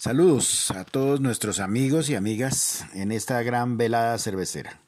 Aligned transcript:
Saludos 0.00 0.70
a 0.70 0.84
todos 0.84 1.20
nuestros 1.20 1.58
amigos 1.58 2.08
y 2.08 2.14
amigas 2.14 2.86
en 2.94 3.10
esta 3.10 3.42
gran 3.42 3.76
velada 3.76 4.16
cervecera. 4.18 4.78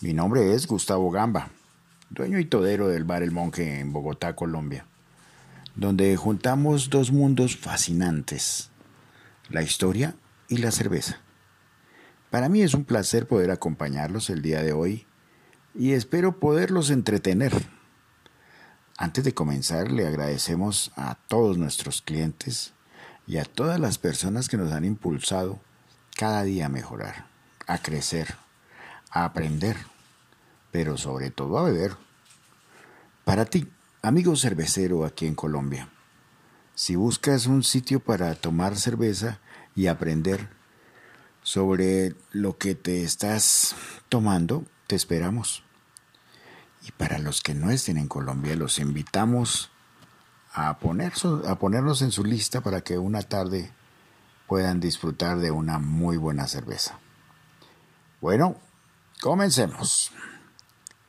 Mi 0.00 0.14
nombre 0.14 0.54
es 0.54 0.66
Gustavo 0.66 1.10
Gamba, 1.10 1.50
dueño 2.08 2.38
y 2.38 2.46
todero 2.46 2.88
del 2.88 3.04
bar 3.04 3.22
El 3.22 3.32
Monje 3.32 3.80
en 3.80 3.92
Bogotá, 3.92 4.34
Colombia, 4.34 4.86
donde 5.76 6.16
juntamos 6.16 6.88
dos 6.88 7.12
mundos 7.12 7.58
fascinantes, 7.58 8.70
la 9.50 9.60
historia 9.60 10.14
y 10.48 10.56
la 10.56 10.70
cerveza. 10.70 11.20
Para 12.30 12.48
mí 12.48 12.62
es 12.62 12.72
un 12.72 12.86
placer 12.86 13.28
poder 13.28 13.50
acompañarlos 13.50 14.30
el 14.30 14.40
día 14.40 14.62
de 14.62 14.72
hoy 14.72 15.06
y 15.74 15.92
espero 15.92 16.40
poderlos 16.40 16.88
entretener. 16.88 17.52
Antes 18.96 19.22
de 19.22 19.34
comenzar, 19.34 19.92
le 19.92 20.06
agradecemos 20.06 20.92
a 20.96 21.16
todos 21.28 21.58
nuestros 21.58 22.00
clientes 22.00 22.72
y 23.28 23.36
a 23.36 23.44
todas 23.44 23.78
las 23.78 23.98
personas 23.98 24.48
que 24.48 24.56
nos 24.56 24.72
han 24.72 24.86
impulsado 24.86 25.60
cada 26.16 26.42
día 26.42 26.66
a 26.66 26.70
mejorar, 26.70 27.26
a 27.66 27.76
crecer, 27.78 28.34
a 29.10 29.26
aprender, 29.26 29.76
pero 30.72 30.96
sobre 30.96 31.30
todo 31.30 31.58
a 31.58 31.62
beber. 31.62 31.94
Para 33.24 33.44
ti, 33.44 33.70
amigo 34.00 34.34
cervecero 34.34 35.04
aquí 35.04 35.26
en 35.26 35.34
Colombia, 35.34 35.90
si 36.74 36.96
buscas 36.96 37.46
un 37.46 37.62
sitio 37.62 38.00
para 38.00 38.34
tomar 38.34 38.76
cerveza 38.76 39.40
y 39.76 39.88
aprender, 39.88 40.48
sobre 41.42 42.14
lo 42.32 42.58
que 42.58 42.74
te 42.74 43.02
estás 43.02 43.74
tomando, 44.08 44.64
te 44.86 44.96
esperamos. 44.96 45.62
Y 46.86 46.92
para 46.92 47.18
los 47.18 47.40
que 47.40 47.54
no 47.54 47.70
estén 47.70 47.96
en 47.96 48.08
Colombia, 48.08 48.56
los 48.56 48.78
invitamos 48.78 49.70
a, 50.58 50.78
poner 50.78 51.12
a 51.46 51.58
ponernos 51.58 52.02
en 52.02 52.10
su 52.10 52.24
lista 52.24 52.60
para 52.60 52.80
que 52.80 52.98
una 52.98 53.22
tarde 53.22 53.70
puedan 54.48 54.80
disfrutar 54.80 55.38
de 55.38 55.52
una 55.52 55.78
muy 55.78 56.16
buena 56.16 56.48
cerveza. 56.48 56.98
Bueno, 58.20 58.56
comencemos. 59.20 60.10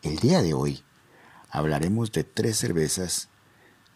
El 0.03 0.17
día 0.17 0.43
de 0.43 0.53
hoy 0.53 0.83
hablaremos 1.49 2.11
de 2.11 2.23
tres 2.23 2.57
cervezas 2.57 3.29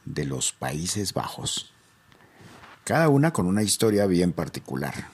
de 0.05 0.25
los 0.25 0.51
Países 0.51 1.13
Bajos, 1.13 1.71
cada 2.83 3.09
una 3.09 3.31
con 3.31 3.45
una 3.45 3.61
historia 3.61 4.07
bien 4.07 4.33
particular. 4.33 5.09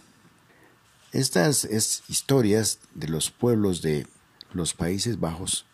Estas 1.11 1.65
historias 2.07 2.79
de 2.93 3.09
los 3.09 3.29
pueblos 3.29 3.81
de 3.81 4.07
los 4.53 4.73
Países 4.73 5.19
Bajos 5.19 5.65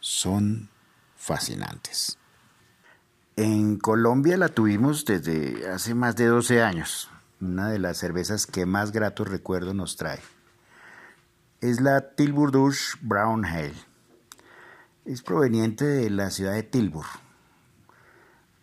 son 0.00 0.70
fascinantes. 1.16 2.18
En 3.36 3.78
Colombia 3.78 4.36
la 4.36 4.50
tuvimos 4.50 5.06
desde 5.06 5.66
hace 5.70 5.94
más 5.94 6.16
de 6.16 6.26
12 6.26 6.62
años, 6.62 7.08
una 7.40 7.70
de 7.70 7.78
las 7.78 7.96
cervezas 7.96 8.46
que 8.46 8.66
más 8.66 8.92
gratos 8.92 9.26
recuerdos 9.26 9.74
nos 9.74 9.96
trae. 9.96 10.20
Es 11.62 11.80
la 11.80 12.10
Tilburg 12.10 12.52
Douche 12.52 12.98
Brown 13.00 13.46
Ale. 13.46 13.72
Es 15.06 15.22
proveniente 15.22 15.86
de 15.86 16.10
la 16.10 16.30
ciudad 16.30 16.52
de 16.52 16.62
Tilburg, 16.62 17.08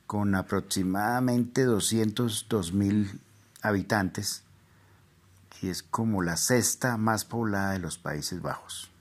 con 0.06 0.36
aproximadamente 0.36 1.64
202 1.64 2.72
mil 2.72 3.20
habitantes 3.64 4.44
y 5.64 5.70
es 5.70 5.82
como 5.82 6.22
la 6.22 6.38
sexta 6.38 6.96
más 6.98 7.26
poblada 7.26 7.72
de 7.72 7.80
los 7.80 7.98
Países 7.98 8.40
Bajos. 8.44 8.92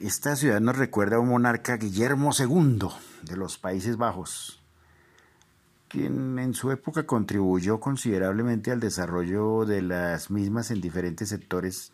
Esta 0.00 0.36
ciudad 0.36 0.60
nos 0.60 0.78
recuerda 0.78 1.16
a 1.16 1.18
un 1.18 1.30
monarca 1.30 1.76
Guillermo 1.76 2.30
II 2.38 2.88
de 3.22 3.36
los 3.36 3.58
Países 3.58 3.96
Bajos, 3.96 4.62
quien 5.88 6.38
en 6.38 6.54
su 6.54 6.70
época 6.70 7.04
contribuyó 7.04 7.80
considerablemente 7.80 8.70
al 8.70 8.78
desarrollo 8.78 9.64
de 9.64 9.82
las 9.82 10.30
mismas 10.30 10.70
en 10.70 10.80
diferentes 10.80 11.30
sectores 11.30 11.92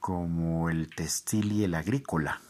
como 0.00 0.68
el 0.68 0.94
textil 0.94 1.50
y 1.50 1.64
el 1.64 1.74
agrícola. 1.74 2.42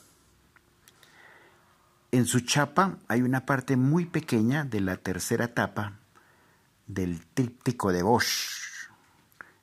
En 2.11 2.27
su 2.27 2.41
chapa 2.41 2.99
hay 3.07 3.23
una 3.23 3.47
parte 3.47 3.77
muy 3.77 4.07
pequeña 4.07 4.65
de 4.65 4.81
la 4.81 4.97
tercera 4.97 5.45
etapa 5.45 6.01
del 6.89 7.25
tríptico 7.27 7.93
de 7.93 8.03
Bosch, 8.03 8.89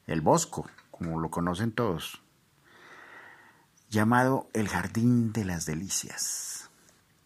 el 0.07 0.21
Bosco, 0.21 0.69
como 0.89 1.19
lo 1.19 1.29
conocen 1.29 1.73
todos, 1.73 2.21
llamado 3.91 4.49
el 4.53 4.69
Jardín 4.69 5.33
de 5.33 5.43
las 5.43 5.65
Delicias, 5.65 6.69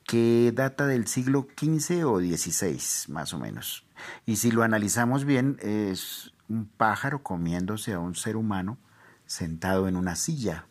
que 0.03 0.51
data 0.53 0.87
del 0.87 1.05
siglo 1.07 1.47
XV 1.55 2.05
o 2.07 2.19
XVI, 2.19 2.81
más 3.13 3.35
o 3.35 3.39
menos. 3.39 3.85
Y 4.25 4.37
si 4.37 4.49
lo 4.49 4.63
analizamos 4.63 5.25
bien, 5.25 5.57
es 5.61 6.33
un 6.49 6.65
pájaro 6.65 7.21
comiéndose 7.21 7.93
a 7.93 7.99
un 7.99 8.15
ser 8.15 8.35
humano 8.35 8.79
sentado 9.27 9.87
en 9.87 9.95
una 9.95 10.15
silla, 10.15 10.65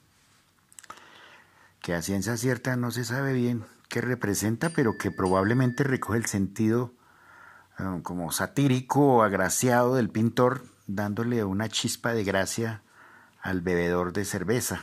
que 1.80 1.94
a 1.94 2.02
ciencia 2.02 2.36
cierta 2.36 2.76
no 2.76 2.90
se 2.90 3.04
sabe 3.04 3.32
bien 3.32 3.64
qué 3.88 4.00
representa, 4.00 4.70
pero 4.70 4.98
que 4.98 5.12
probablemente 5.12 5.84
recoge 5.84 6.18
el 6.18 6.26
sentido 6.26 6.92
eh, 7.78 8.00
como 8.02 8.32
satírico 8.32 9.18
o 9.18 9.22
agraciado 9.22 9.94
del 9.94 10.10
pintor, 10.10 10.64
dándole 10.88 11.44
una 11.44 11.68
chispa 11.68 12.14
de 12.14 12.24
gracia 12.24 12.82
al 13.40 13.60
bebedor 13.60 14.12
de 14.12 14.24
cerveza, 14.24 14.82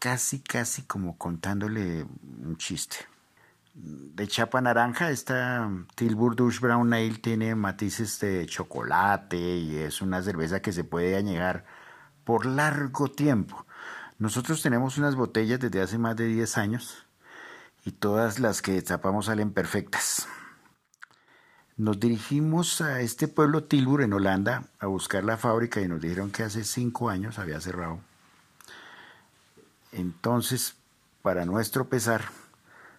casi, 0.00 0.40
casi 0.40 0.82
como 0.82 1.16
contándole 1.16 2.02
un 2.02 2.56
chiste. 2.56 2.96
De 3.74 4.26
chapa 4.26 4.60
naranja, 4.60 5.10
esta 5.10 5.70
Tilburg 5.94 6.34
Douche 6.34 6.58
Brown 6.60 6.92
Ale 6.92 7.18
tiene 7.18 7.54
matices 7.54 8.18
de 8.18 8.46
chocolate 8.46 9.38
y 9.38 9.76
es 9.76 10.02
una 10.02 10.22
cerveza 10.22 10.60
que 10.60 10.72
se 10.72 10.82
puede 10.82 11.16
añejar 11.16 11.64
por 12.24 12.46
largo 12.46 13.08
tiempo. 13.12 13.64
Nosotros 14.18 14.62
tenemos 14.62 14.98
unas 14.98 15.14
botellas 15.14 15.60
desde 15.60 15.82
hace 15.82 15.98
más 15.98 16.16
de 16.16 16.26
10 16.26 16.58
años 16.58 17.06
y 17.84 17.92
todas 17.92 18.40
las 18.40 18.60
que 18.62 18.72
destapamos 18.72 19.26
salen 19.26 19.52
perfectas. 19.52 20.26
Nos 21.76 22.00
dirigimos 22.00 22.80
a 22.80 23.00
este 23.00 23.28
pueblo 23.28 23.64
Tilburg 23.64 24.02
en 24.02 24.12
Holanda 24.12 24.64
a 24.78 24.86
buscar 24.86 25.24
la 25.24 25.36
fábrica 25.36 25.80
y 25.80 25.88
nos 25.88 26.00
dijeron 26.00 26.30
que 26.30 26.42
hace 26.42 26.64
cinco 26.64 27.08
años 27.08 27.38
había 27.38 27.60
cerrado. 27.60 28.09
Entonces, 29.92 30.76
para 31.22 31.44
nuestro 31.44 31.88
pesar, 31.88 32.24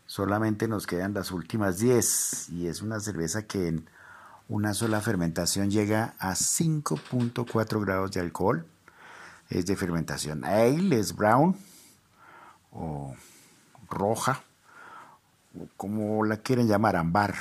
solamente 0.06 0.68
nos 0.68 0.88
quedan 0.88 1.14
las 1.14 1.32
últimas 1.32 1.80
10 1.80 2.50
y 2.50 2.68
es 2.68 2.82
una 2.82 3.00
cerveza 3.00 3.44
que 3.44 3.68
en 3.68 3.90
una 4.50 4.74
sola 4.74 5.00
fermentación 5.00 5.72
llega 5.72 6.16
a 6.20 6.32
5.4 6.32 7.82
grados 7.82 8.12
de 8.12 8.20
alcohol. 8.20 8.66
Es 9.50 9.66
de 9.66 9.76
fermentación 9.76 10.46
ale, 10.46 11.00
es 11.00 11.16
brown 11.16 11.58
o 12.72 13.16
roja, 13.90 14.44
o 15.58 15.68
como 15.78 16.26
la 16.26 16.38
quieren 16.38 16.68
llamar, 16.68 16.96
ambar 16.96 17.36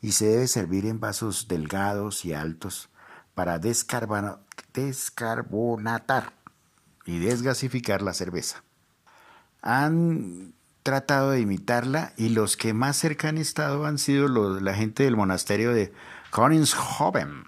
y 0.00 0.12
se 0.12 0.26
debe 0.26 0.46
servir 0.46 0.86
en 0.86 1.00
vasos 1.00 1.48
delgados 1.48 2.24
y 2.24 2.32
altos 2.32 2.88
para 3.34 3.58
descarbonatar 3.58 6.32
y 7.04 7.18
desgasificar 7.18 8.00
la 8.02 8.14
cerveza. 8.14 8.62
Han 9.70 10.54
tratado 10.82 11.32
de 11.32 11.40
imitarla 11.40 12.12
y 12.16 12.30
los 12.30 12.56
que 12.56 12.72
más 12.72 12.96
cerca 12.96 13.28
han 13.28 13.36
estado 13.36 13.84
han 13.84 13.98
sido 13.98 14.28
la 14.60 14.74
gente 14.74 15.02
del 15.02 15.16
monasterio 15.16 15.72
de 15.72 15.92
Koningshoven, 16.30 17.44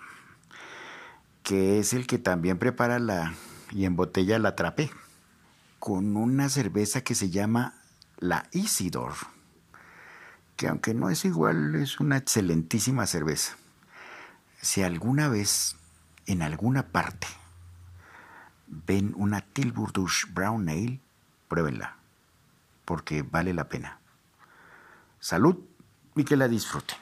que 1.42 1.78
es 1.78 1.94
el 1.94 2.06
que 2.06 2.18
también 2.18 2.58
prepara 2.58 2.98
la 2.98 3.32
y 3.70 3.84
embotella 3.84 4.38
la 4.38 4.56
trapé 4.56 4.90
con 5.78 6.16
una 6.16 6.48
cerveza 6.48 7.00
que 7.00 7.14
se 7.14 7.30
llama 7.30 7.74
la 8.18 8.46
Isidor 8.52 9.14
que 10.60 10.68
aunque 10.68 10.92
no 10.92 11.08
es 11.08 11.24
igual, 11.24 11.74
es 11.74 12.00
una 12.00 12.18
excelentísima 12.18 13.06
cerveza. 13.06 13.56
Si 14.60 14.82
alguna 14.82 15.30
vez, 15.30 15.76
en 16.26 16.42
alguna 16.42 16.88
parte, 16.88 17.26
ven 18.66 19.14
una 19.16 19.40
Tilburg 19.40 19.94
Brown 20.34 20.68
Ale, 20.68 21.00
pruébenla, 21.48 21.96
porque 22.90 23.22
vale 23.22 23.54
la 23.54 23.68
pena. 23.68 24.00
Salud 25.20 25.54
y 26.16 26.24
que 26.24 26.36
la 26.36 26.48
disfruten. 26.48 26.98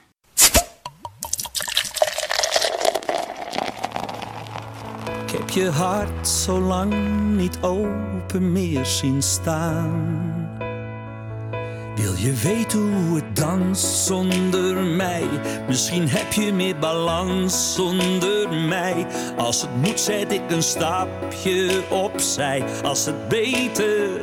je 5.50 5.70
hart 5.70 6.28
zo 6.28 6.60
lang 6.60 6.92
niet 7.36 7.58
open 7.62 8.52
meer 8.52 8.86
zien 8.86 9.22
staan. 9.22 10.28
Wil 11.94 12.14
je 12.14 12.32
weten 12.32 12.92
hoe 12.92 13.16
het 13.16 13.36
danst 13.36 14.06
zonder 14.06 14.76
mij? 14.76 15.28
Misschien 15.66 16.08
heb 16.08 16.32
je 16.32 16.52
meer 16.52 16.78
balans 16.78 17.74
zonder 17.74 18.52
mij. 18.52 19.06
Als 19.36 19.60
het 19.60 19.76
moet, 19.76 20.00
zet 20.00 20.32
ik 20.32 20.50
een 20.50 20.62
stapje 20.62 21.82
opzij. 21.90 22.64
Als 22.82 23.04
het 23.04 23.28
beter, 23.28 24.20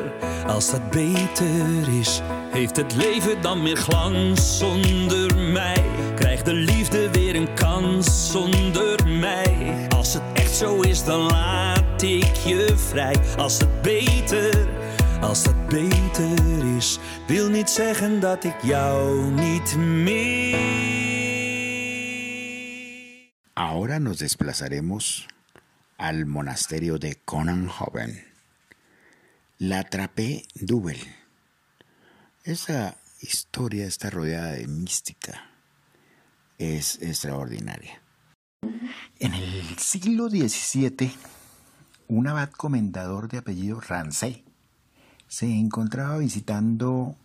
als 0.47 0.71
dat 0.71 0.89
beter 0.89 1.99
is, 1.99 2.21
heeft 2.51 2.75
het 2.75 2.95
leven 2.95 3.41
dan 3.41 3.61
meer 3.61 3.77
glans 3.77 4.57
zonder 4.57 5.37
mij. 5.37 5.83
Krijg 6.15 6.41
de 6.41 6.53
liefde 6.53 7.09
weer 7.11 7.25
weer 7.25 7.35
een 7.35 7.53
kans 7.53 8.31
zonder 8.31 9.07
mij. 9.07 9.87
Als 9.89 10.13
het 10.13 10.23
echt 10.33 10.55
zo 10.55 10.81
is, 10.81 11.03
dan 11.03 11.19
laat 11.19 12.01
ik 12.01 12.35
je 12.35 12.73
vrij. 12.77 13.15
Als 13.37 13.57
het 13.57 13.81
beter, 13.81 14.67
als 15.21 15.45
het 15.45 15.67
beter 15.67 16.75
is, 16.77 16.99
wil 17.27 17.49
niet 17.49 17.69
zeggen 17.69 18.19
dat 18.19 18.43
ik 18.43 18.55
jou 18.61 19.31
niet 19.31 19.77
meer. 19.77 20.57
Ahora 23.53 23.97
nos 23.97 24.17
desplazaremos 24.17 25.25
al 25.95 26.25
monasterio 26.25 26.97
de 26.97 27.15
Conanhoven. 27.23 28.34
La 29.57 29.85
Trape 29.85 30.45
Dubel. 30.55 30.99
Esa 32.43 32.97
historia 33.21 33.85
está 33.85 34.09
rodeada 34.09 34.51
de 34.51 34.67
mística. 34.67 35.49
Es 36.57 37.01
extraordinaria. 37.01 38.01
En 39.17 39.33
el 39.33 39.77
siglo 39.77 40.27
XVII, 40.27 41.09
un 42.09 42.27
abad 42.27 42.49
comendador 42.49 43.29
de 43.29 43.37
apellido 43.37 43.79
Rancé 43.79 44.43
se 45.29 45.45
encontraba 45.45 46.17
visitando 46.17 47.15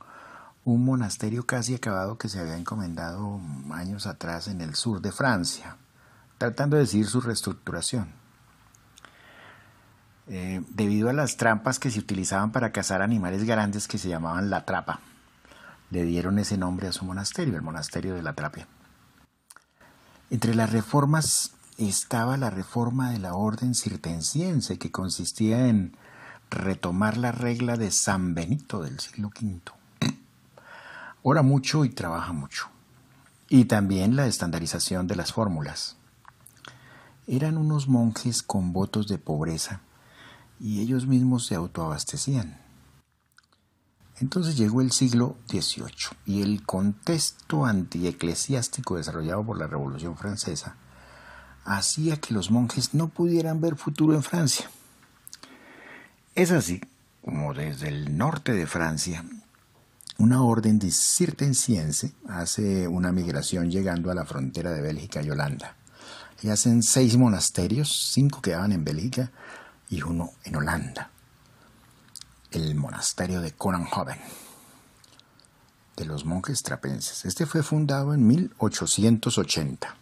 un 0.64 0.84
monasterio 0.84 1.46
casi 1.46 1.74
acabado 1.74 2.16
que 2.16 2.28
se 2.28 2.38
había 2.38 2.56
encomendado 2.56 3.40
años 3.72 4.06
atrás 4.06 4.46
en 4.46 4.60
el 4.60 4.76
sur 4.76 5.00
de 5.00 5.10
Francia, 5.10 5.78
tratando 6.38 6.76
de 6.76 6.82
decir 6.82 7.08
su 7.08 7.20
reestructuración. 7.20 8.19
Eh, 10.32 10.62
debido 10.68 11.08
a 11.08 11.12
las 11.12 11.36
trampas 11.36 11.80
que 11.80 11.90
se 11.90 11.98
utilizaban 11.98 12.52
para 12.52 12.70
cazar 12.70 13.02
animales 13.02 13.42
grandes 13.42 13.88
que 13.88 13.98
se 13.98 14.08
llamaban 14.08 14.48
la 14.48 14.64
trapa, 14.64 15.00
le 15.90 16.04
dieron 16.04 16.38
ese 16.38 16.56
nombre 16.56 16.86
a 16.86 16.92
su 16.92 17.04
monasterio, 17.04 17.56
el 17.56 17.62
monasterio 17.62 18.14
de 18.14 18.22
la 18.22 18.34
Trapia. 18.34 18.68
Entre 20.30 20.54
las 20.54 20.70
reformas 20.70 21.54
estaba 21.78 22.36
la 22.36 22.48
reforma 22.48 23.10
de 23.10 23.18
la 23.18 23.34
orden 23.34 23.74
cirtensiense, 23.74 24.78
que 24.78 24.92
consistía 24.92 25.66
en 25.66 25.96
retomar 26.48 27.16
la 27.16 27.32
regla 27.32 27.76
de 27.76 27.90
San 27.90 28.32
Benito 28.32 28.82
del 28.84 29.00
siglo 29.00 29.32
V. 29.34 29.60
Ora 31.24 31.42
mucho 31.42 31.84
y 31.84 31.88
trabaja 31.88 32.32
mucho. 32.32 32.68
Y 33.48 33.64
también 33.64 34.14
la 34.14 34.28
estandarización 34.28 35.08
de 35.08 35.16
las 35.16 35.32
fórmulas. 35.32 35.96
Eran 37.26 37.58
unos 37.58 37.88
monjes 37.88 38.44
con 38.44 38.72
votos 38.72 39.08
de 39.08 39.18
pobreza 39.18 39.80
y 40.60 40.80
ellos 40.80 41.06
mismos 41.06 41.46
se 41.46 41.54
autoabastecían. 41.54 42.60
Entonces 44.20 44.56
llegó 44.56 44.82
el 44.82 44.92
siglo 44.92 45.38
XVIII 45.48 46.16
y 46.26 46.42
el 46.42 46.64
contexto 46.64 47.64
antieclesiástico 47.64 48.96
desarrollado 48.96 49.44
por 49.44 49.58
la 49.58 49.66
Revolución 49.66 50.16
Francesa 50.16 50.76
hacía 51.64 52.18
que 52.18 52.34
los 52.34 52.50
monjes 52.50 52.92
no 52.94 53.08
pudieran 53.08 53.60
ver 53.60 53.76
futuro 53.76 54.14
en 54.14 54.22
Francia. 54.22 54.70
Es 56.34 56.50
así 56.50 56.80
como 57.22 57.54
desde 57.54 57.88
el 57.88 58.16
norte 58.16 58.52
de 58.52 58.66
Francia 58.66 59.24
una 60.18 60.42
orden 60.42 60.78
cisterciense 60.80 62.12
hace 62.28 62.88
una 62.88 63.10
migración 63.10 63.70
llegando 63.70 64.10
a 64.10 64.14
la 64.14 64.26
frontera 64.26 64.70
de 64.70 64.82
Bélgica 64.82 65.22
y 65.22 65.30
Holanda. 65.30 65.76
Y 66.42 66.48
hacen 66.48 66.82
seis 66.82 67.16
monasterios, 67.16 68.10
cinco 68.12 68.42
quedaban 68.42 68.72
en 68.72 68.84
Bélgica 68.84 69.30
y 69.90 70.02
uno 70.02 70.32
en 70.44 70.56
Holanda 70.56 71.10
el 72.52 72.74
monasterio 72.74 73.40
de 73.40 73.52
Coranhoven 73.52 74.18
de 75.96 76.04
los 76.04 76.24
monjes 76.24 76.62
trapenses. 76.62 77.24
Este 77.24 77.46
fue 77.46 77.62
fundado 77.62 78.14
en 78.14 78.26
1880. 78.26 79.96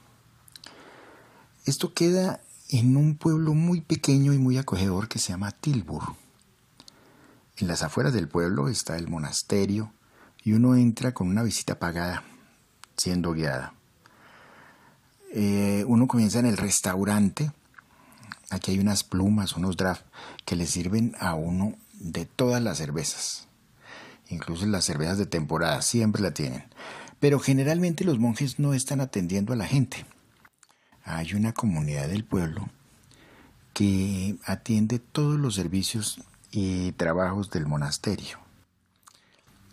Esto 1.67 1.93
queda 1.93 2.41
en 2.71 2.97
un 2.97 3.17
pueblo 3.17 3.53
muy 3.55 3.81
pequeño 3.81 4.33
y 4.33 4.39
muy 4.39 4.59
acogedor 4.59 5.09
que 5.09 5.19
se 5.19 5.33
llama 5.33 5.51
Tilburg. 5.51 6.15
En 7.57 7.67
las 7.67 7.83
afueras 7.83 8.13
del 8.13 8.29
pueblo 8.29 8.69
está 8.69 8.97
el 8.97 9.09
monasterio 9.09 9.93
y 10.45 10.53
uno 10.53 10.77
entra 10.77 11.13
con 11.13 11.29
una 11.29 11.43
visita 11.43 11.79
pagada, 11.79 12.23
siendo 12.97 13.33
guiada. 13.33 13.75
Eh, 15.35 15.85
uno 15.87 16.07
comienza 16.07 16.39
en 16.39 16.47
el 16.47 16.57
restaurante. 16.57 17.51
Aquí 18.51 18.73
hay 18.73 18.79
unas 18.79 19.05
plumas, 19.05 19.57
unos 19.57 19.77
draft 19.77 20.05
que 20.45 20.57
le 20.57 20.67
sirven 20.67 21.15
a 21.21 21.35
uno 21.35 21.77
de 21.93 22.25
todas 22.25 22.63
las 22.63 22.79
cervezas. 22.79 23.49
Incluso 24.29 24.67
las 24.67 24.85
cervezas 24.85 25.19
de 25.19 25.27
temporada 25.27 25.83
siempre 25.83 26.23
la 26.23 26.33
tienen. 26.33 26.65
Pero 27.21 27.41
generalmente 27.41 28.05
los 28.05 28.19
monjes 28.19 28.59
no 28.59 28.75
están 28.75 29.01
atendiendo 29.01 29.53
a 29.53 29.57
la 29.57 29.67
gente. 29.67 30.07
Hay 31.05 31.35
una 31.35 31.53
comunidad 31.53 32.09
del 32.09 32.25
pueblo 32.25 32.69
que 33.75 34.37
atiende 34.45 34.99
todos 34.99 35.39
los 35.39 35.55
servicios 35.55 36.21
y 36.51 36.93
trabajos 36.93 37.51
del 37.51 37.67
monasterio. 37.67 38.39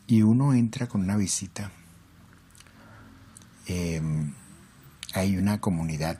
Y 0.08 0.22
uno 0.22 0.54
entra 0.54 0.88
con 0.88 1.02
una 1.02 1.18
visita. 1.18 1.72
Em, 3.68 4.34
hay 5.14 5.38
una 5.38 5.60
comunidad 5.60 6.20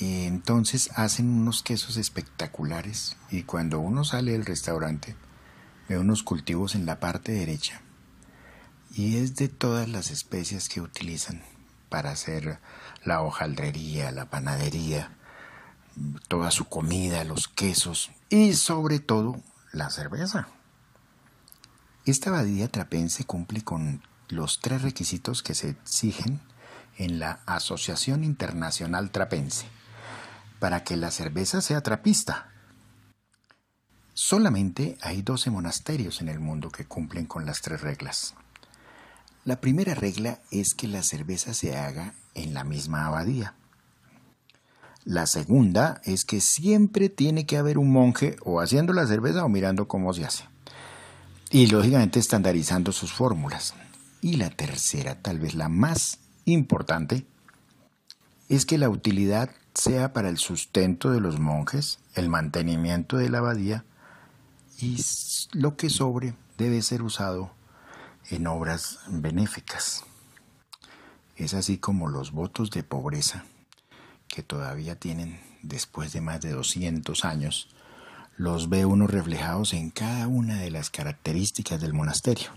entonces 0.00 0.90
hacen 0.94 1.28
unos 1.28 1.62
quesos 1.62 1.96
espectaculares 1.96 3.16
y 3.30 3.42
cuando 3.42 3.80
uno 3.80 4.04
sale 4.04 4.32
del 4.32 4.46
restaurante 4.46 5.16
ve 5.88 5.98
unos 5.98 6.22
cultivos 6.22 6.76
en 6.76 6.86
la 6.86 7.00
parte 7.00 7.32
derecha 7.32 7.80
y 8.94 9.16
es 9.16 9.34
de 9.34 9.48
todas 9.48 9.88
las 9.88 10.10
especias 10.10 10.68
que 10.68 10.80
utilizan 10.80 11.42
para 11.88 12.10
hacer 12.10 12.60
la 13.04 13.22
hojaldrería, 13.22 14.12
la 14.12 14.26
panadería, 14.26 15.10
toda 16.28 16.52
su 16.52 16.66
comida, 16.66 17.24
los 17.24 17.48
quesos 17.48 18.12
y 18.28 18.52
sobre 18.54 19.00
todo 19.00 19.42
la 19.72 19.90
cerveza. 19.90 20.48
Esta 22.06 22.30
abadía 22.30 22.68
trapense 22.68 23.24
cumple 23.24 23.62
con 23.62 24.02
los 24.28 24.60
tres 24.60 24.82
requisitos 24.82 25.42
que 25.42 25.54
se 25.54 25.70
exigen 25.70 26.40
en 26.98 27.18
la 27.18 27.40
Asociación 27.46 28.22
Internacional 28.22 29.10
Trapense 29.10 29.66
para 30.58 30.84
que 30.84 30.96
la 30.96 31.10
cerveza 31.10 31.60
sea 31.60 31.80
trapista. 31.80 32.52
Solamente 34.14 34.98
hay 35.00 35.22
12 35.22 35.50
monasterios 35.50 36.20
en 36.20 36.28
el 36.28 36.40
mundo 36.40 36.70
que 36.70 36.84
cumplen 36.84 37.26
con 37.26 37.46
las 37.46 37.60
tres 37.60 37.80
reglas. 37.80 38.34
La 39.44 39.60
primera 39.60 39.94
regla 39.94 40.40
es 40.50 40.74
que 40.74 40.88
la 40.88 41.02
cerveza 41.02 41.54
se 41.54 41.76
haga 41.76 42.14
en 42.34 42.52
la 42.52 42.64
misma 42.64 43.06
abadía. 43.06 43.54
La 45.04 45.26
segunda 45.26 46.00
es 46.04 46.24
que 46.24 46.40
siempre 46.40 47.08
tiene 47.08 47.46
que 47.46 47.56
haber 47.56 47.78
un 47.78 47.90
monje 47.90 48.36
o 48.42 48.60
haciendo 48.60 48.92
la 48.92 49.06
cerveza 49.06 49.44
o 49.44 49.48
mirando 49.48 49.88
cómo 49.88 50.12
se 50.12 50.24
hace. 50.24 50.44
Y 51.50 51.68
lógicamente 51.68 52.18
estandarizando 52.18 52.92
sus 52.92 53.12
fórmulas. 53.12 53.74
Y 54.20 54.36
la 54.36 54.50
tercera, 54.50 55.22
tal 55.22 55.38
vez 55.38 55.54
la 55.54 55.68
más 55.68 56.18
importante, 56.44 57.26
es 58.48 58.66
que 58.66 58.76
la 58.76 58.90
utilidad 58.90 59.50
sea 59.78 60.12
para 60.12 60.28
el 60.28 60.38
sustento 60.38 61.12
de 61.12 61.20
los 61.20 61.38
monjes, 61.38 62.00
el 62.14 62.28
mantenimiento 62.28 63.16
de 63.16 63.30
la 63.30 63.38
abadía 63.38 63.84
y 64.80 65.00
lo 65.52 65.76
que 65.76 65.88
sobre 65.88 66.34
debe 66.56 66.82
ser 66.82 67.02
usado 67.02 67.52
en 68.28 68.48
obras 68.48 68.98
benéficas. 69.06 70.04
Es 71.36 71.54
así 71.54 71.78
como 71.78 72.08
los 72.08 72.32
votos 72.32 72.70
de 72.70 72.82
pobreza 72.82 73.44
que 74.26 74.42
todavía 74.42 74.98
tienen 74.98 75.40
después 75.62 76.12
de 76.12 76.22
más 76.22 76.40
de 76.40 76.50
200 76.50 77.24
años, 77.24 77.68
los 78.36 78.68
ve 78.68 78.84
uno 78.84 79.06
reflejados 79.06 79.74
en 79.74 79.90
cada 79.90 80.26
una 80.26 80.58
de 80.58 80.72
las 80.72 80.90
características 80.90 81.80
del 81.80 81.94
monasterio. 81.94 82.50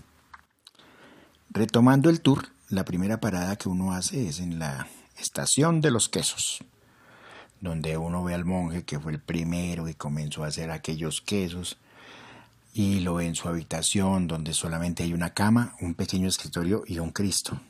Retomando 1.50 2.10
el 2.10 2.20
tour, 2.20 2.48
la 2.68 2.84
primera 2.84 3.20
parada 3.20 3.56
que 3.56 3.68
uno 3.68 3.92
hace 3.92 4.28
es 4.28 4.40
en 4.40 4.58
la 4.58 4.88
estación 5.16 5.80
de 5.80 5.90
los 5.92 6.08
quesos 6.08 6.64
donde 7.62 7.96
uno 7.96 8.22
ve 8.24 8.34
al 8.34 8.44
monje 8.44 8.84
que 8.84 9.00
fue 9.00 9.12
el 9.12 9.20
primero 9.20 9.88
y 9.88 9.94
comenzó 9.94 10.44
a 10.44 10.48
hacer 10.48 10.70
aquellos 10.70 11.22
quesos, 11.22 11.78
y 12.74 13.00
lo 13.00 13.14
ve 13.14 13.26
en 13.26 13.34
su 13.34 13.48
habitación 13.48 14.26
donde 14.26 14.52
solamente 14.52 15.02
hay 15.04 15.14
una 15.14 15.32
cama, 15.32 15.76
un 15.80 15.94
pequeño 15.94 16.28
escritorio 16.28 16.82
y 16.86 16.98
un 16.98 17.10
Cristo. 17.10 17.60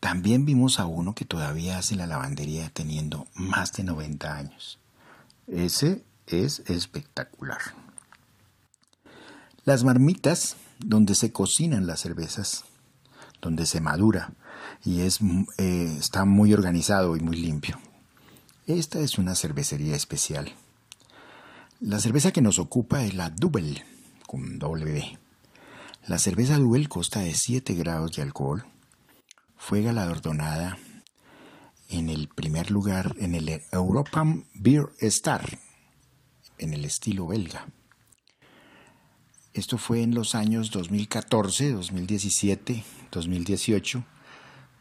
También 0.00 0.44
vimos 0.44 0.80
a 0.80 0.86
uno 0.86 1.14
que 1.14 1.24
todavía 1.24 1.78
hace 1.78 1.94
la 1.94 2.06
lavandería 2.06 2.70
teniendo 2.70 3.26
más 3.34 3.72
de 3.74 3.84
90 3.84 4.36
años. 4.36 4.78
Ese 5.46 6.02
es 6.26 6.60
espectacular. 6.66 7.60
Las 9.64 9.84
marmitas 9.84 10.56
donde 10.78 11.14
se 11.14 11.30
cocinan 11.30 11.86
las 11.86 12.00
cervezas, 12.00 12.64
donde 13.40 13.66
se 13.66 13.80
madura 13.80 14.32
y 14.84 15.00
es, 15.02 15.20
eh, 15.58 15.96
está 15.98 16.24
muy 16.24 16.54
organizado 16.54 17.16
y 17.16 17.20
muy 17.20 17.36
limpio. 17.36 17.78
Esta 18.68 19.00
es 19.00 19.16
una 19.16 19.34
cervecería 19.34 19.96
especial. 19.96 20.52
La 21.80 21.98
cerveza 22.00 22.32
que 22.32 22.42
nos 22.42 22.58
ocupa 22.58 23.02
es 23.02 23.14
la 23.14 23.30
Double, 23.30 23.82
con 24.26 24.58
W. 24.58 25.18
La 26.06 26.18
cerveza 26.18 26.58
Double 26.58 26.86
consta 26.86 27.20
de 27.20 27.32
7 27.32 27.72
grados 27.72 28.14
de 28.14 28.20
alcohol, 28.20 28.66
fue 29.56 29.80
galardonada 29.80 30.76
en 31.88 32.10
el 32.10 32.28
primer 32.28 32.70
lugar 32.70 33.16
en 33.18 33.34
el 33.34 33.62
European 33.72 34.44
Beer 34.52 34.90
Star, 35.00 35.58
en 36.58 36.74
el 36.74 36.84
estilo 36.84 37.26
belga. 37.26 37.68
Esto 39.54 39.78
fue 39.78 40.02
en 40.02 40.14
los 40.14 40.34
años 40.34 40.70
2014, 40.72 41.72
2017, 41.72 42.84
2018, 43.12 44.04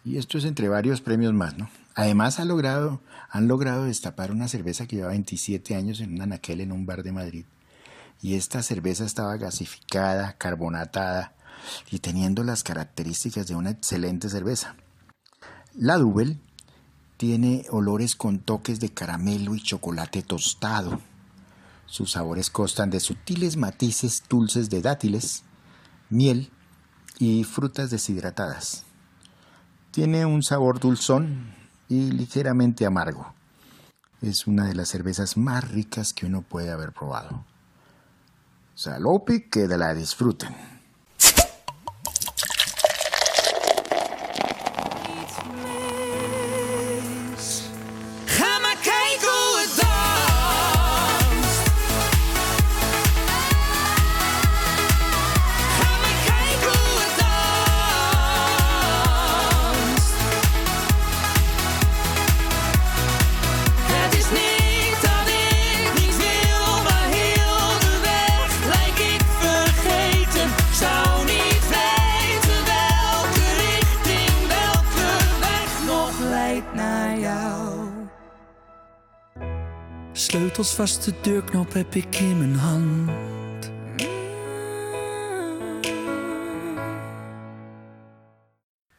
y 0.04 0.18
esto 0.18 0.38
es 0.38 0.44
entre 0.44 0.68
varios 0.68 1.00
premios 1.00 1.34
más, 1.34 1.58
¿no? 1.58 1.70
Además 1.98 2.40
han 2.40 2.48
logrado 2.48 3.84
destapar 3.84 4.32
una 4.32 4.48
cerveza 4.48 4.86
que 4.86 4.98
lleva 4.98 5.10
27 5.10 5.74
años 5.74 6.00
en 6.00 6.22
un 6.22 6.40
en 6.46 6.72
un 6.72 6.86
bar 6.86 7.02
de 7.02 7.12
Madrid. 7.12 7.46
Y 8.22 8.36
esta 8.36 8.62
cerveza 8.62 9.04
estaba 9.04 9.36
gasificada, 9.38 10.34
carbonatada 10.34 11.34
y 11.90 11.98
teniendo 11.98 12.44
las 12.44 12.62
características 12.62 13.48
de 13.48 13.56
una 13.56 13.72
excelente 13.72 14.30
cerveza. 14.30 14.76
La 15.74 15.98
Double 15.98 16.38
tiene 17.18 17.66
olores 17.72 18.16
con 18.16 18.38
toques 18.38 18.80
de 18.80 18.94
caramelo 18.94 19.56
y 19.56 19.64
chocolate 19.64 20.22
tostado. 20.22 21.02
Sus 21.88 22.12
sabores 22.12 22.52
constan 22.52 22.92
de 22.92 23.00
sutiles 23.00 23.58
matices 23.58 24.24
dulces 24.30 24.70
de 24.70 24.84
dátiles, 24.84 25.46
miel 26.12 26.52
y 27.18 27.44
frutas 27.44 27.90
deshidratadas. 27.90 28.84
Tiene 29.90 30.28
un 30.28 30.44
sabor 30.44 30.80
dulzón 30.80 31.58
y 31.90 32.12
ligeramente 32.12 32.86
amargo. 32.86 33.34
Es 34.22 34.48
una 34.48 34.66
de 34.66 34.76
las 34.76 34.90
cervezas 34.90 35.38
más 35.38 35.70
ricas 35.70 36.14
que 36.14 36.26
uno 36.26 36.42
puede 36.42 36.72
haber 36.72 36.92
probado. 36.92 37.46
Salopi 38.76 39.50
que 39.50 39.68
la 39.68 39.94
disfruten. 39.94 40.77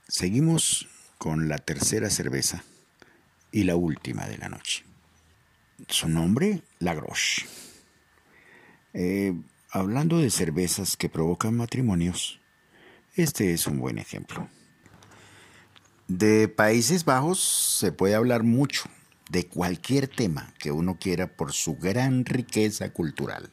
Seguimos 0.09 0.89
con 1.19 1.49
la 1.49 1.59
tercera 1.59 2.09
cerveza 2.09 2.65
y 3.53 3.65
la 3.65 3.77
última 3.77 4.27
de 4.27 4.39
la 4.39 4.49
noche. 4.49 4.85
Su 5.89 6.09
nombre, 6.09 6.63
La. 6.79 6.97
Eh, 8.95 9.35
hablando 9.71 10.19
de 10.19 10.31
cervezas 10.31 10.97
que 10.97 11.11
provocan 11.11 11.55
matrimonios, 11.55 12.41
este 13.15 13.53
es 13.53 13.67
un 13.67 13.79
buen 13.79 13.99
ejemplo. 13.99 14.49
De 16.09 16.49
Países 16.49 17.05
Bajos 17.05 17.41
se 17.79 17.93
puede 17.93 18.15
hablar 18.15 18.43
mucho 18.43 18.89
de 19.29 19.47
cualquier 19.47 20.09
tema 20.09 20.55
que 20.59 20.73
uno 20.73 20.99
quiera 20.99 21.37
por 21.37 21.53
su 21.53 21.77
gran 21.77 22.25
riqueza 22.25 22.93
cultural. 22.93 23.51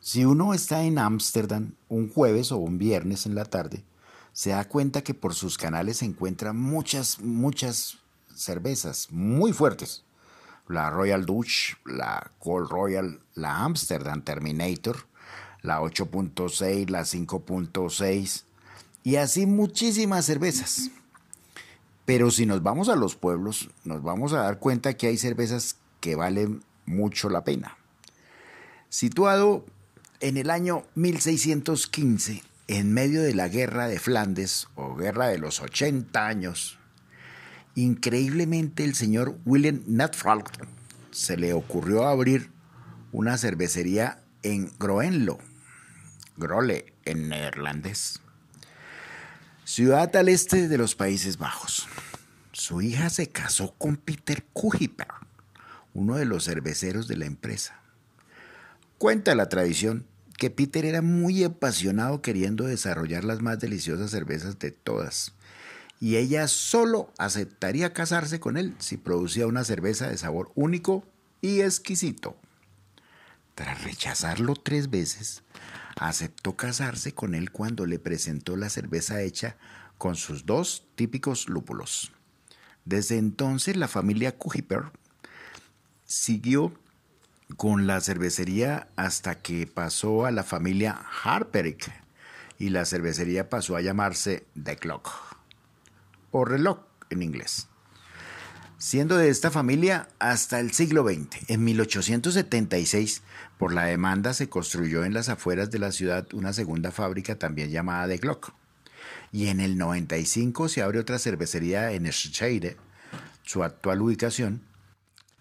Si 0.00 0.24
uno 0.24 0.54
está 0.54 0.84
en 0.84 0.98
Ámsterdam 0.98 1.72
un 1.88 2.08
jueves 2.08 2.52
o 2.52 2.56
un 2.56 2.78
viernes 2.78 3.26
en 3.26 3.34
la 3.34 3.44
tarde, 3.44 3.84
se 4.32 4.50
da 4.50 4.68
cuenta 4.68 5.02
que 5.02 5.14
por 5.14 5.34
sus 5.34 5.58
canales 5.58 5.98
se 5.98 6.04
encuentran 6.04 6.56
muchas, 6.56 7.20
muchas 7.20 7.98
cervezas 8.34 9.08
muy 9.10 9.52
fuertes. 9.52 10.04
La 10.68 10.90
Royal 10.90 11.26
Dutch, 11.26 11.74
la 11.84 12.30
Gold 12.40 12.70
Royal, 12.70 13.20
la 13.34 13.64
Amsterdam 13.64 14.22
Terminator, 14.22 15.06
la 15.62 15.80
8.6, 15.80 16.88
la 16.88 17.00
5.6 17.00 18.44
y 19.02 19.16
así 19.16 19.46
muchísimas 19.46 20.26
cervezas. 20.26 20.90
Pero 22.08 22.30
si 22.30 22.46
nos 22.46 22.62
vamos 22.62 22.88
a 22.88 22.96
los 22.96 23.16
pueblos, 23.16 23.68
nos 23.84 24.02
vamos 24.02 24.32
a 24.32 24.38
dar 24.38 24.58
cuenta 24.58 24.94
que 24.94 25.08
hay 25.08 25.18
cervezas 25.18 25.76
que 26.00 26.16
valen 26.16 26.64
mucho 26.86 27.28
la 27.28 27.44
pena. 27.44 27.76
Situado 28.88 29.66
en 30.20 30.38
el 30.38 30.48
año 30.48 30.84
1615, 30.94 32.42
en 32.66 32.94
medio 32.94 33.20
de 33.20 33.34
la 33.34 33.48
guerra 33.48 33.88
de 33.88 33.98
Flandes 33.98 34.68
o 34.74 34.96
guerra 34.96 35.26
de 35.26 35.36
los 35.36 35.60
80 35.60 36.26
años, 36.26 36.78
increíblemente 37.74 38.84
el 38.84 38.94
señor 38.94 39.36
William 39.44 39.82
Nutfalk 39.86 40.66
se 41.10 41.36
le 41.36 41.52
ocurrió 41.52 42.08
abrir 42.08 42.50
una 43.12 43.36
cervecería 43.36 44.22
en 44.42 44.72
Groenlo, 44.78 45.40
Grole 46.38 46.94
en 47.04 47.28
neerlandés 47.28 48.22
ciudad 49.68 50.16
al 50.16 50.30
este 50.30 50.66
de 50.66 50.78
los 50.78 50.94
Países 50.94 51.36
Bajos. 51.36 51.86
Su 52.52 52.80
hija 52.80 53.10
se 53.10 53.28
casó 53.28 53.74
con 53.76 53.98
Peter 53.98 54.42
Kuiper, 54.54 55.08
uno 55.92 56.16
de 56.16 56.24
los 56.24 56.46
cerveceros 56.46 57.06
de 57.06 57.18
la 57.18 57.26
empresa. 57.26 57.78
Cuenta 58.96 59.34
la 59.34 59.50
tradición 59.50 60.06
que 60.38 60.48
Peter 60.48 60.86
era 60.86 61.02
muy 61.02 61.44
apasionado 61.44 62.22
queriendo 62.22 62.64
desarrollar 62.64 63.24
las 63.24 63.42
más 63.42 63.58
deliciosas 63.58 64.10
cervezas 64.10 64.58
de 64.58 64.70
todas, 64.70 65.34
y 66.00 66.16
ella 66.16 66.48
solo 66.48 67.12
aceptaría 67.18 67.92
casarse 67.92 68.40
con 68.40 68.56
él 68.56 68.74
si 68.78 68.96
producía 68.96 69.46
una 69.46 69.64
cerveza 69.64 70.08
de 70.08 70.16
sabor 70.16 70.50
único 70.54 71.04
y 71.42 71.60
exquisito. 71.60 72.38
Tras 73.54 73.84
rechazarlo 73.84 74.54
tres 74.54 74.88
veces, 74.88 75.42
aceptó 75.98 76.56
casarse 76.56 77.12
con 77.12 77.34
él 77.34 77.50
cuando 77.50 77.86
le 77.86 77.98
presentó 77.98 78.56
la 78.56 78.70
cerveza 78.70 79.20
hecha 79.20 79.56
con 79.98 80.16
sus 80.16 80.46
dos 80.46 80.86
típicos 80.94 81.48
lúpulos. 81.48 82.12
Desde 82.84 83.18
entonces 83.18 83.76
la 83.76 83.88
familia 83.88 84.36
Kuiper 84.36 84.84
siguió 86.04 86.72
con 87.56 87.86
la 87.86 88.00
cervecería 88.00 88.88
hasta 88.96 89.40
que 89.40 89.66
pasó 89.66 90.26
a 90.26 90.30
la 90.30 90.44
familia 90.44 91.00
Harperick 91.22 91.92
y 92.58 92.70
la 92.70 92.84
cervecería 92.84 93.48
pasó 93.48 93.76
a 93.76 93.80
llamarse 93.80 94.46
The 94.60 94.76
Clock 94.76 95.10
o 96.30 96.44
reloj 96.44 96.80
en 97.10 97.22
inglés 97.22 97.67
siendo 98.78 99.18
de 99.18 99.28
esta 99.28 99.50
familia 99.50 100.08
hasta 100.20 100.60
el 100.60 100.72
siglo 100.72 101.04
XX. 101.04 101.50
En 101.50 101.64
1876, 101.64 103.22
por 103.58 103.74
la 103.74 103.84
demanda, 103.84 104.32
se 104.32 104.48
construyó 104.48 105.04
en 105.04 105.12
las 105.12 105.28
afueras 105.28 105.70
de 105.70 105.80
la 105.80 105.92
ciudad 105.92 106.32
una 106.32 106.52
segunda 106.52 106.92
fábrica 106.92 107.36
también 107.38 107.70
llamada 107.70 108.06
De 108.06 108.18
Glock. 108.18 108.52
Y 109.32 109.48
en 109.48 109.60
el 109.60 109.76
95 109.76 110.68
se 110.68 110.82
abre 110.82 111.00
otra 111.00 111.18
cervecería 111.18 111.92
en 111.92 112.10
Scheide, 112.10 112.76
su 113.42 113.64
actual 113.64 114.00
ubicación. 114.00 114.62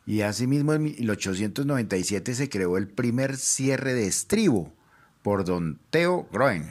Y 0.06 0.22
asimismo 0.22 0.74
en 0.74 0.84
1897 0.84 2.34
se 2.34 2.50
creó 2.50 2.78
el 2.78 2.88
primer 2.88 3.38
cierre 3.38 3.94
de 3.94 4.08
estribo 4.08 4.74
por 5.22 5.46
don 5.46 5.80
Theo 5.92 6.28
Groen, 6.32 6.70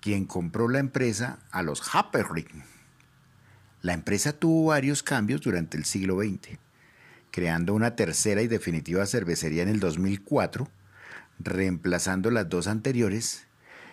quien 0.00 0.26
compró 0.26 0.68
la 0.68 0.78
empresa 0.78 1.40
a 1.50 1.62
los 1.62 1.82
Happerring 1.94 2.73
la 3.84 3.92
empresa 3.92 4.32
tuvo 4.32 4.66
varios 4.68 5.02
cambios 5.02 5.42
durante 5.42 5.76
el 5.76 5.84
siglo 5.84 6.22
XX, 6.22 6.56
creando 7.30 7.74
una 7.74 7.96
tercera 7.96 8.40
y 8.40 8.48
definitiva 8.48 9.04
cervecería 9.04 9.62
en 9.62 9.68
el 9.68 9.78
2004, 9.78 10.66
reemplazando 11.38 12.30
las 12.30 12.48
dos 12.48 12.66
anteriores 12.66 13.46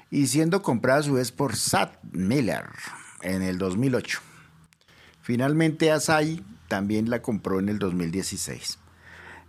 y 0.09 0.27
siendo 0.27 0.61
comprada 0.61 0.99
a 0.99 1.03
su 1.03 1.15
vez 1.15 1.33
por 1.33 1.57
Sat 1.57 2.01
Miller 2.13 2.69
en 3.21 3.41
el 3.41 3.57
2008. 3.57 4.21
Finalmente 5.23 5.91
Asahi 5.91 6.41
también 6.69 7.09
la 7.09 7.21
compró 7.21 7.59
en 7.59 7.67
el 7.67 7.77
2016. 7.77 8.77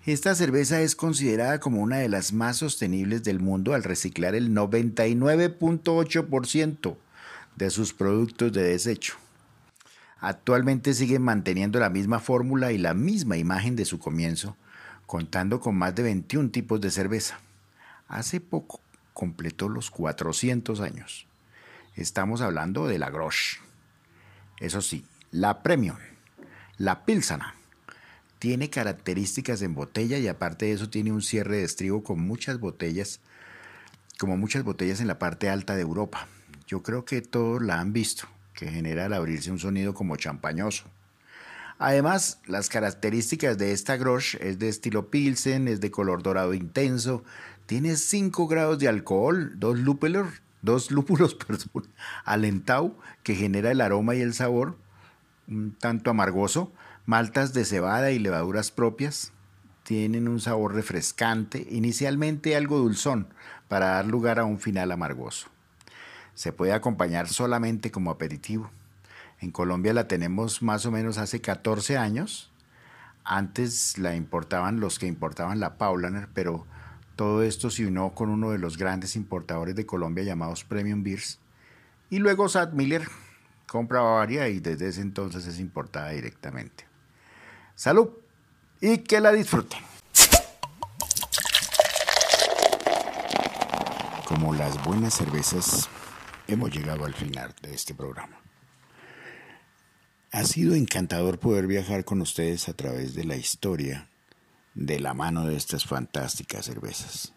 Esta 0.07 0.35
cerveza 0.35 0.81
es 0.81 0.97
considerada 0.97 1.61
como 1.61 1.83
una 1.83 1.99
de 1.99 2.09
las 2.09 2.33
más 2.33 2.57
sostenibles 2.57 3.23
del 3.23 3.39
mundo 3.39 3.75
al 3.75 3.85
reciclar 3.85 4.35
el 4.35 4.51
99.8% 4.51 6.97
de 7.55 7.71
sus 7.71 7.93
productos 7.93 8.53
de 8.53 8.65
desecho. 8.65 9.22
Actualmente 10.23 10.95
siguen 10.95 11.23
manteniendo 11.23 11.81
la 11.81 11.91
misma 11.91 12.21
fórmula 12.21 12.71
y 12.71 12.79
la 12.79 12.95
misma 12.95 13.39
imagen 13.39 13.75
de 13.75 13.85
su 13.85 13.99
comienzo, 13.99 14.57
contando 15.05 15.59
con 15.59 15.75
más 15.75 15.97
de 15.97 16.05
21 16.05 16.51
tipos 16.51 16.81
de 16.81 16.93
cerveza. 16.93 17.41
Hace 18.07 18.41
poco 18.41 18.81
completó 19.15 19.69
los 19.69 19.91
400 19.91 20.81
años. 20.81 21.27
Estamos 21.97 22.41
hablando 22.41 22.87
de 22.87 23.01
la 23.01 23.11
Grosch. 23.11 23.59
Eso 24.61 24.81
sí, 24.81 25.05
la 25.33 25.65
Premium, 25.65 25.97
la 26.79 27.05
Pilsana, 27.05 27.57
tiene 28.39 28.71
características 28.71 29.61
en 29.63 29.75
botella 29.75 30.19
y 30.19 30.29
aparte 30.29 30.67
de 30.67 30.73
eso 30.75 30.89
tiene 30.89 31.11
un 31.11 31.23
cierre 31.23 31.57
de 31.57 31.65
estribo 31.65 32.05
con 32.05 32.21
muchas 32.21 32.61
botellas, 32.61 33.19
como 34.21 34.37
muchas 34.37 34.63
botellas 34.63 35.01
en 35.01 35.09
la 35.09 35.19
parte 35.19 35.51
alta 35.51 35.75
de 35.75 35.83
Europa. 35.83 36.29
Yo 36.69 36.85
creo 36.85 37.05
que 37.05 37.23
todos 37.23 37.61
la 37.61 37.81
han 37.81 37.93
visto, 37.93 38.29
que 38.55 38.71
genera 38.71 39.07
al 39.07 39.15
abrirse 39.15 39.51
un 39.51 39.59
sonido 39.59 39.95
como 39.95 40.17
champañoso. 40.17 40.85
Además, 41.79 42.41
las 42.47 42.69
características 42.69 43.59
de 43.59 43.73
esta 43.73 43.97
Grosh 43.97 44.37
es 44.41 44.59
de 44.59 44.69
estilo 44.69 45.11
Pilsen, 45.11 45.67
es 45.69 45.81
de 45.81 45.91
color 45.91 46.23
dorado 46.23 46.55
intenso, 46.55 47.25
tiene 47.67 47.97
5 47.97 48.47
grados 48.47 48.79
de 48.79 48.89
alcohol, 48.89 49.53
dos 49.57 49.79
lúpulos, 49.79 50.29
dos 50.61 50.91
lúpulos 50.91 51.35
perdón, 51.47 51.89
alentau 52.25 52.97
que 53.23 53.35
genera 53.35 53.71
el 53.71 53.81
aroma 53.81 54.15
y 54.15 54.21
el 54.21 54.35
sabor 54.35 54.77
un 55.49 55.73
tanto 55.73 56.11
amargoso, 56.11 56.73
maltas 57.07 57.53
de 57.53 57.65
cebada 57.65 58.11
y 58.11 58.19
levaduras 58.19 58.71
propias, 58.71 59.33
tienen 59.83 60.29
un 60.29 60.41
sabor 60.41 60.75
refrescante, 60.75 61.67
inicialmente 61.71 62.57
algo 62.57 62.79
dulzón, 62.79 63.29
para 63.69 63.87
dar 63.87 64.07
lugar 64.07 64.39
a 64.39 64.45
un 64.45 64.59
final 64.59 64.93
amargoso. 64.93 65.49
Se 66.35 66.53
puede 66.53 66.73
acompañar 66.73 67.29
solamente 67.29 67.91
como 67.91 68.11
aperitivo. 68.11 68.71
En 69.41 69.51
Colombia 69.51 69.93
la 69.93 70.09
tenemos 70.09 70.63
más 70.63 70.87
o 70.87 70.91
menos 70.91 71.19
hace 71.19 71.41
14 71.41 71.99
años. 71.99 72.51
Antes 73.25 73.99
la 73.99 74.15
importaban 74.15 74.81
los 74.81 74.99
que 74.99 75.07
importaban 75.07 75.61
la 75.61 75.79
Paulaner, 75.79 76.29
pero 76.33 76.67
todo 77.17 77.43
esto 77.43 77.71
se 77.71 77.87
unió 77.87 78.11
con 78.11 78.31
uno 78.31 78.51
de 78.51 78.59
los 78.59 78.79
grandes 78.79 79.17
importadores 79.17 79.77
de 79.77 79.87
Colombia 79.87 80.25
llamados 80.25 80.65
Premium 80.65 81.03
Beers. 81.03 81.39
Y 82.11 82.19
luego 82.19 82.49
Sad 82.49 82.73
Miller 82.73 83.07
compra 83.67 84.01
Bavaria 84.01 84.49
y 84.49 84.61
desde 84.61 84.89
ese 84.89 85.01
entonces 85.01 85.47
es 85.47 85.59
importada 85.59 86.11
directamente. 86.11 86.85
Salud 87.75 88.11
y 88.81 88.99
que 88.99 89.21
la 89.21 89.33
disfruten. 89.33 89.81
Como 94.27 94.55
las 94.55 94.83
buenas 94.85 95.15
cervezas, 95.15 95.89
hemos 96.47 96.71
llegado 96.71 97.05
al 97.05 97.15
final 97.15 97.55
de 97.63 97.75
este 97.75 97.95
programa. 97.95 98.41
Ha 100.31 100.45
sido 100.45 100.75
encantador 100.75 101.39
poder 101.39 101.67
viajar 101.67 102.05
con 102.05 102.21
ustedes 102.21 102.69
a 102.69 102.73
través 102.75 103.15
de 103.15 103.25
la 103.25 103.37
historia 103.37 104.09
de 104.75 104.99
la 104.99 105.13
mano 105.13 105.47
de 105.47 105.57
estas 105.57 105.85
fantásticas 105.85 106.65
cervezas. 106.65 107.35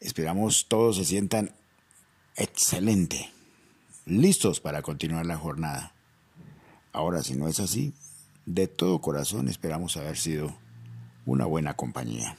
Esperamos 0.00 0.66
todos 0.68 0.96
se 0.96 1.04
sientan 1.04 1.54
excelente, 2.36 3.30
listos 4.06 4.60
para 4.60 4.82
continuar 4.82 5.26
la 5.26 5.36
jornada. 5.36 5.94
Ahora, 6.92 7.22
si 7.22 7.34
no 7.34 7.48
es 7.48 7.60
así, 7.60 7.92
de 8.46 8.66
todo 8.66 9.00
corazón 9.00 9.48
esperamos 9.48 9.96
haber 9.96 10.16
sido 10.16 10.56
una 11.26 11.44
buena 11.44 11.74
compañía. 11.74 12.36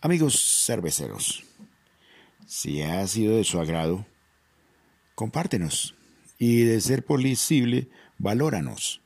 Amigos 0.00 0.64
cerveceros, 0.66 1.42
si 2.48 2.80
ha 2.80 3.06
sido 3.06 3.36
de 3.36 3.44
su 3.44 3.60
agrado, 3.60 4.06
compártenos 5.14 5.94
y 6.38 6.62
de 6.62 6.80
ser 6.80 7.04
posible, 7.04 7.90
valóranos 8.16 9.02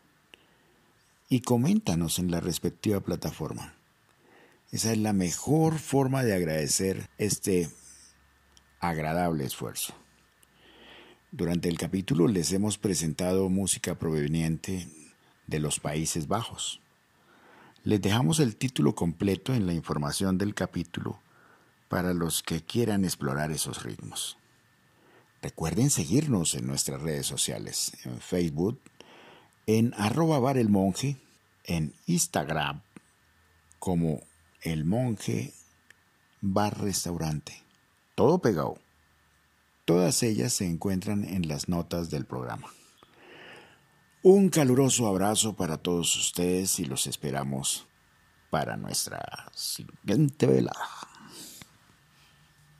y 1.28 1.40
coméntanos 1.40 2.20
en 2.20 2.30
la 2.30 2.38
respectiva 2.38 3.00
plataforma. 3.00 3.74
Esa 4.70 4.92
es 4.92 4.98
la 4.98 5.12
mejor 5.12 5.80
forma 5.80 6.22
de 6.22 6.34
agradecer 6.34 7.10
este 7.18 7.68
agradable 8.78 9.44
esfuerzo. 9.44 9.92
Durante 11.32 11.68
el 11.68 11.78
capítulo 11.78 12.28
les 12.28 12.52
hemos 12.52 12.78
presentado 12.78 13.48
música 13.48 13.98
proveniente 13.98 14.86
de 15.48 15.58
los 15.58 15.80
Países 15.80 16.28
Bajos. 16.28 16.80
Les 17.82 18.00
dejamos 18.00 18.38
el 18.38 18.54
título 18.54 18.94
completo 18.94 19.52
en 19.52 19.66
la 19.66 19.74
información 19.74 20.38
del 20.38 20.54
capítulo 20.54 21.18
para 21.92 22.14
los 22.14 22.42
que 22.42 22.62
quieran 22.62 23.04
explorar 23.04 23.50
esos 23.50 23.82
ritmos. 23.82 24.38
Recuerden 25.42 25.90
seguirnos 25.90 26.54
en 26.54 26.66
nuestras 26.66 27.02
redes 27.02 27.26
sociales, 27.26 27.92
en 28.04 28.18
Facebook, 28.18 28.80
en 29.66 29.92
arroba 29.98 30.38
bar 30.38 30.56
el 30.56 30.70
monje, 30.70 31.18
en 31.64 31.92
Instagram 32.06 32.80
como 33.78 34.22
el 34.62 34.86
monje 34.86 35.52
bar 36.40 36.80
restaurante. 36.80 37.62
Todo 38.14 38.38
pegado. 38.38 38.78
Todas 39.84 40.22
ellas 40.22 40.54
se 40.54 40.66
encuentran 40.66 41.26
en 41.26 41.46
las 41.46 41.68
notas 41.68 42.08
del 42.08 42.24
programa. 42.24 42.68
Un 44.22 44.48
caluroso 44.48 45.06
abrazo 45.08 45.56
para 45.56 45.76
todos 45.76 46.16
ustedes 46.16 46.80
y 46.80 46.86
los 46.86 47.06
esperamos 47.06 47.86
para 48.48 48.78
nuestra 48.78 49.50
siguiente 49.52 50.46
velada. 50.46 51.11